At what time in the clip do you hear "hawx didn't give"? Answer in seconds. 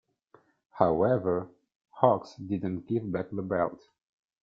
2.01-3.11